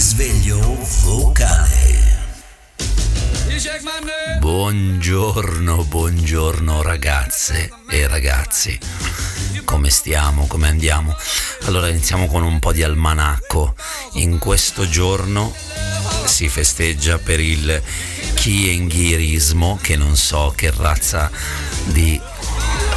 Risveglio 0.00 0.58
vocale. 1.02 2.16
Buongiorno, 4.38 5.84
buongiorno 5.84 6.80
ragazze 6.80 7.70
e 7.86 8.06
ragazzi. 8.06 8.78
Come 9.62 9.90
stiamo? 9.90 10.46
Come 10.46 10.68
andiamo? 10.68 11.14
Allora 11.64 11.88
iniziamo 11.88 12.28
con 12.28 12.44
un 12.44 12.60
po' 12.60 12.72
di 12.72 12.82
almanacco. 12.82 13.74
In 14.14 14.38
questo 14.38 14.88
giorno 14.88 15.54
si 16.24 16.48
festeggia 16.48 17.18
per 17.18 17.38
il 17.38 17.82
Kienghirismo, 18.32 19.80
che 19.82 19.96
non 19.96 20.16
so 20.16 20.50
che 20.56 20.72
razza 20.74 21.30
di 21.84 22.18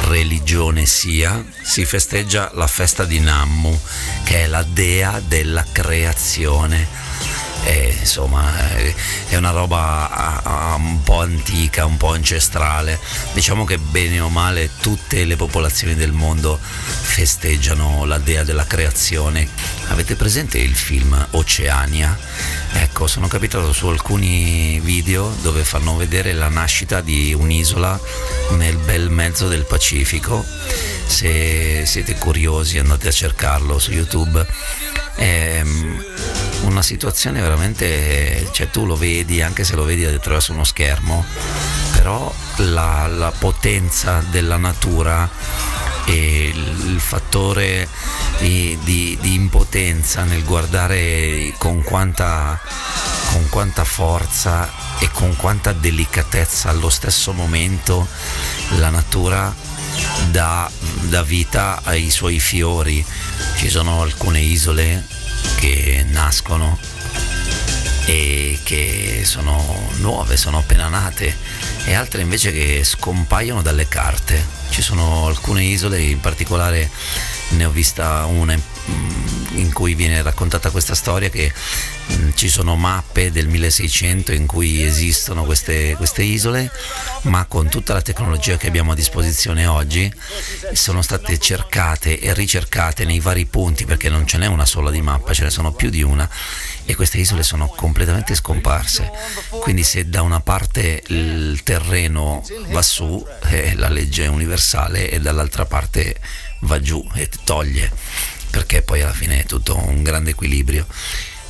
religione 0.04 0.86
sia, 0.86 1.44
si 1.62 1.84
festeggia 1.84 2.50
la 2.54 2.66
festa 2.66 3.04
di 3.04 3.20
Nammu, 3.20 3.78
che 4.24 4.44
è 4.44 4.46
la 4.46 4.62
dea 4.62 5.20
della 5.20 5.64
creazione 5.70 6.86
e, 7.64 7.96
insomma 7.98 8.68
è 8.68 9.36
una 9.36 9.50
roba 9.50 10.74
un 10.76 11.02
po' 11.02 11.22
antica, 11.22 11.86
un 11.86 11.96
po' 11.96 12.12
ancestrale. 12.12 13.00
Diciamo 13.32 13.64
che 13.64 13.78
bene 13.78 14.20
o 14.20 14.28
male 14.28 14.70
tutte 14.80 15.24
le 15.24 15.36
popolazioni 15.36 15.94
del 15.94 16.12
mondo 16.12 16.58
festeggiano 16.60 18.04
la 18.04 18.18
dea 18.18 18.44
della 18.44 18.66
creazione. 18.66 19.48
Avete 19.88 20.14
presente 20.14 20.58
il 20.58 20.74
film 20.74 21.26
Oceania? 21.30 22.16
Ecco, 22.76 23.06
sono 23.06 23.28
capitato 23.28 23.72
su 23.72 23.86
alcuni 23.86 24.80
video 24.80 25.34
dove 25.42 25.64
fanno 25.64 25.96
vedere 25.96 26.32
la 26.32 26.48
nascita 26.48 27.00
di 27.00 27.32
un'isola 27.32 27.98
nel 28.50 28.76
bel 28.76 29.10
mezzo 29.10 29.48
del 29.48 29.64
Pacifico. 29.64 30.44
Se 31.06 31.86
siete 31.86 32.16
curiosi 32.16 32.78
andate 32.78 33.08
a 33.08 33.12
cercarlo 33.12 33.78
su 33.78 33.92
YouTube. 33.92 34.46
È 35.14 35.62
una 36.62 36.82
situazione 36.82 37.40
veramente, 37.40 38.48
cioè 38.52 38.68
tu 38.70 38.84
lo 38.86 38.96
vedi 38.96 39.40
anche 39.42 39.64
se 39.64 39.76
lo 39.76 39.84
vedi 39.84 40.04
attraverso 40.04 40.52
uno 40.52 40.64
schermo, 40.64 41.24
però 41.92 42.32
la, 42.56 43.06
la 43.06 43.30
potenza 43.30 44.24
della 44.30 44.56
natura 44.56 45.30
e 46.06 46.52
il, 46.54 47.00
fattore 47.00 47.88
di, 48.38 48.78
di, 48.82 49.16
di, 49.20 49.34
impotenza 49.34 50.24
nel 50.24 50.44
guardare 50.44 51.52
con 51.58 51.82
quanta, 51.82 52.60
con 53.32 53.48
quanta 53.48 53.84
forza 53.84 54.70
e 54.98 55.08
con 55.12 55.34
quanta 55.36 55.72
delicatezza 55.72 56.70
allo 56.70 56.88
stesso 56.88 57.32
momento 57.32 58.06
la 58.78 58.90
natura 58.90 59.54
dà, 60.30 60.70
dà 61.02 61.22
vita 61.22 61.80
ai 61.84 62.10
suoi 62.10 62.40
fiori. 62.40 63.04
Ci 63.56 63.68
sono 63.68 64.02
alcune 64.02 64.40
isole 64.40 65.06
che 65.58 66.04
nascono 66.08 66.78
e 68.06 68.58
che 68.62 69.22
sono 69.24 69.88
nuove, 69.96 70.36
sono 70.36 70.58
appena 70.58 70.88
nate 70.88 71.36
e 71.86 71.94
altre 71.94 72.22
invece 72.22 72.52
che 72.52 72.82
scompaiono 72.84 73.62
dalle 73.62 73.88
carte. 73.88 74.44
Ci 74.70 74.82
sono 74.82 75.26
alcune 75.26 75.62
isole, 75.62 76.00
in 76.00 76.20
particolare 76.20 76.90
ne 77.50 77.64
ho 77.64 77.70
vista 77.70 78.24
una 78.26 78.58
in 79.54 79.72
cui 79.72 79.94
viene 79.94 80.22
raccontata 80.22 80.70
questa 80.70 80.94
storia 80.94 81.28
che 81.28 81.52
mm, 82.12 82.30
ci 82.34 82.48
sono 82.48 82.76
mappe 82.76 83.30
del 83.30 83.48
1600 83.48 84.32
in 84.32 84.46
cui 84.46 84.82
esistono 84.82 85.44
queste, 85.44 85.94
queste, 85.96 86.22
isole, 86.22 86.70
ma 87.22 87.44
con 87.46 87.68
tutta 87.68 87.92
la 87.92 88.02
tecnologia 88.02 88.56
che 88.56 88.66
abbiamo 88.66 88.92
a 88.92 88.94
disposizione 88.94 89.66
oggi 89.66 90.12
sono 90.72 91.02
state 91.02 91.38
cercate 91.38 92.18
e 92.18 92.34
ricercate 92.34 93.04
nei 93.04 93.20
vari 93.20 93.46
punti 93.46 93.84
perché 93.84 94.08
non 94.08 94.26
ce 94.26 94.38
n'è 94.38 94.46
una 94.46 94.66
sola 94.66 94.90
di 94.90 95.00
mappa, 95.00 95.32
ce 95.32 95.44
ne 95.44 95.50
sono 95.50 95.72
più 95.72 95.90
di 95.90 96.02
una 96.02 96.28
e 96.84 96.94
queste 96.94 97.18
isole 97.18 97.42
sono 97.42 97.66
completamente 97.68 98.34
scomparse. 98.34 99.10
Quindi 99.60 99.82
se 99.82 100.08
da 100.08 100.22
una 100.22 100.40
parte 100.40 101.02
il 101.08 101.62
terreno 101.62 102.44
va 102.68 102.82
su, 102.82 103.24
è 103.40 103.74
la 103.74 103.88
legge 103.88 104.26
universale 104.26 105.10
e 105.10 105.20
dall'altra 105.20 105.64
parte 105.64 106.16
va 106.60 106.80
giù 106.80 107.06
e 107.14 107.28
toglie, 107.44 107.90
perché 108.54 108.82
poi 108.82 109.02
alla 109.02 109.12
fine 109.12 109.40
è 109.40 109.46
tutto 109.46 109.76
un 109.76 110.04
grande 110.04 110.30
equilibrio. 110.30 110.86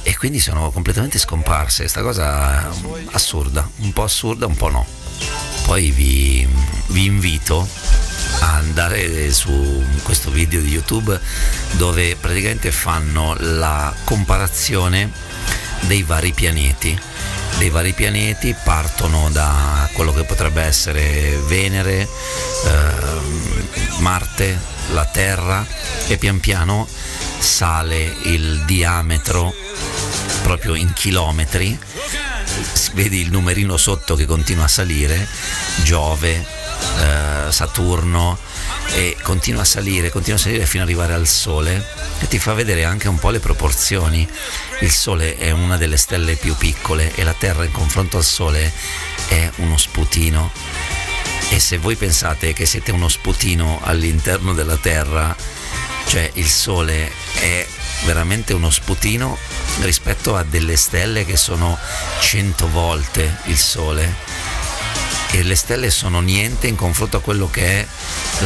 E 0.02 0.16
quindi 0.16 0.38
sono 0.38 0.70
completamente 0.70 1.18
scomparse, 1.18 1.82
questa 1.82 2.00
cosa 2.00 2.70
assurda, 3.10 3.68
un 3.80 3.92
po' 3.92 4.04
assurda, 4.04 4.46
un 4.46 4.56
po' 4.56 4.70
no. 4.70 4.86
Poi 5.66 5.90
vi, 5.90 6.48
vi 6.88 7.04
invito 7.04 7.68
a 8.40 8.54
andare 8.54 9.30
su 9.32 9.84
questo 10.02 10.30
video 10.30 10.62
di 10.62 10.70
YouTube 10.70 11.18
dove 11.72 12.16
praticamente 12.16 12.70
fanno 12.70 13.36
la 13.38 13.94
comparazione 14.04 15.12
dei 15.80 16.02
vari 16.04 16.32
pianeti. 16.32 16.98
Dei 17.58 17.70
vari 17.70 17.92
pianeti 17.92 18.54
partono 18.64 19.30
da 19.30 19.88
quello 19.92 20.12
che 20.12 20.24
potrebbe 20.24 20.62
essere 20.62 21.38
Venere, 21.46 22.00
eh, 22.00 23.98
Marte, 23.98 24.58
la 24.92 25.06
Terra 25.06 25.66
e 26.06 26.18
pian 26.18 26.40
piano 26.40 26.86
sale 27.38 28.14
il 28.24 28.62
diametro 28.64 29.54
proprio 30.42 30.74
in 30.74 30.92
chilometri. 30.92 31.78
Vedi 32.92 33.20
il 33.20 33.30
numerino 33.30 33.76
sotto 33.76 34.14
che 34.14 34.26
continua 34.26 34.64
a 34.64 34.68
salire 34.68 35.26
Giove 35.82 36.63
eh, 36.98 37.50
Saturno 37.50 38.38
e 38.92 39.16
continua 39.22 39.62
a 39.62 39.64
salire 39.64 40.10
continua 40.10 40.38
a 40.38 40.42
salire 40.42 40.66
fino 40.66 40.82
ad 40.82 40.88
arrivare 40.88 41.14
al 41.14 41.26
Sole 41.26 41.84
e 42.20 42.28
ti 42.28 42.38
fa 42.38 42.54
vedere 42.54 42.84
anche 42.84 43.08
un 43.08 43.18
po' 43.18 43.30
le 43.30 43.40
proporzioni. 43.40 44.28
Il 44.80 44.90
Sole 44.90 45.36
è 45.36 45.50
una 45.50 45.76
delle 45.76 45.96
stelle 45.96 46.36
più 46.36 46.56
piccole 46.56 47.14
e 47.14 47.24
la 47.24 47.34
Terra 47.34 47.64
in 47.64 47.72
confronto 47.72 48.16
al 48.16 48.24
Sole 48.24 48.72
è 49.28 49.50
uno 49.56 49.76
sputino. 49.76 50.50
E 51.50 51.58
se 51.58 51.78
voi 51.78 51.96
pensate 51.96 52.52
che 52.52 52.66
siete 52.66 52.90
uno 52.90 53.08
sputino 53.08 53.80
all'interno 53.82 54.54
della 54.54 54.76
Terra, 54.76 55.36
cioè 56.06 56.30
il 56.34 56.48
Sole 56.48 57.10
è 57.40 57.66
veramente 58.04 58.52
uno 58.52 58.70
sputino 58.70 59.38
rispetto 59.80 60.36
a 60.36 60.44
delle 60.44 60.76
stelle 60.76 61.24
che 61.24 61.36
sono 61.36 61.78
100 62.20 62.68
volte 62.70 63.38
il 63.44 63.58
Sole 63.58 64.14
e 65.34 65.42
le 65.42 65.56
stelle 65.56 65.90
sono 65.90 66.20
niente 66.20 66.68
in 66.68 66.76
confronto 66.76 67.16
a 67.16 67.20
quello 67.20 67.50
che 67.50 67.80
è 67.80 67.86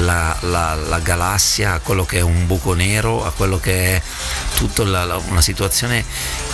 la, 0.00 0.34
la, 0.40 0.74
la 0.74 0.98
galassia, 1.00 1.74
a 1.74 1.80
quello 1.80 2.06
che 2.06 2.18
è 2.18 2.22
un 2.22 2.46
buco 2.46 2.72
nero, 2.72 3.26
a 3.26 3.30
quello 3.32 3.60
che 3.60 3.96
è 3.96 4.02
tutta 4.56 4.84
una 4.84 5.42
situazione 5.42 6.02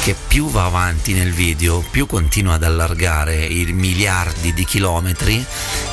che 0.03 0.17
più 0.27 0.51
va 0.51 0.65
avanti 0.65 1.13
nel 1.13 1.33
video, 1.33 1.85
più 1.89 2.07
continua 2.07 2.55
ad 2.55 2.65
allargare 2.65 3.45
i 3.45 3.65
miliardi 3.73 4.53
di 4.53 4.65
chilometri 4.65 5.45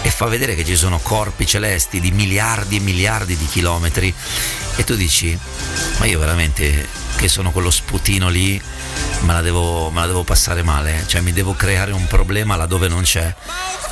e 0.01 0.09
fa 0.09 0.25
vedere 0.25 0.55
che 0.55 0.65
ci 0.65 0.75
sono 0.75 0.97
corpi 0.97 1.45
celesti 1.45 1.99
di 1.99 2.09
miliardi 2.09 2.77
e 2.77 2.79
miliardi 2.79 3.37
di 3.37 3.45
chilometri. 3.45 4.11
E 4.75 4.83
tu 4.83 4.95
dici, 4.95 5.37
ma 5.99 6.05
io 6.05 6.17
veramente 6.17 7.00
che 7.21 7.27
sono 7.27 7.51
quello 7.51 7.69
sputino 7.69 8.29
lì 8.29 8.59
me 9.21 9.33
la 9.33 9.41
devo, 9.41 9.91
me 9.91 9.99
la 9.99 10.07
devo 10.07 10.23
passare 10.23 10.63
male, 10.63 11.03
cioè 11.05 11.21
mi 11.21 11.31
devo 11.31 11.53
creare 11.53 11.91
un 11.91 12.07
problema 12.07 12.55
laddove 12.55 12.87
non 12.87 13.03
c'è 13.03 13.31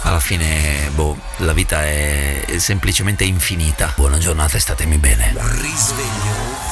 alla 0.01 0.19
fine, 0.19 0.89
boh, 0.95 1.15
la 1.37 1.53
vita 1.53 1.85
è 1.85 2.43
semplicemente 2.57 3.25
infinita. 3.25 3.93
Buona 3.95 4.17
giornata 4.17 4.57
e 4.57 4.59
statemi 4.59 4.97
bene. 4.97 5.35
Risveglio 5.35 6.67